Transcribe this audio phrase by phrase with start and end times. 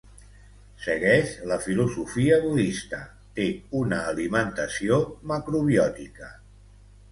[0.85, 3.03] Segueix la filosofia budista,
[3.37, 3.47] té
[3.83, 5.01] una alimentació
[5.35, 6.35] macrobiòtica.